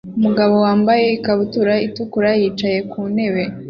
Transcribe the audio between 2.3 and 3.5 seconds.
yicaye ku ntebe